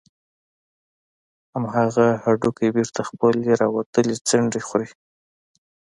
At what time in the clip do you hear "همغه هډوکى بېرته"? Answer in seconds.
1.53-3.01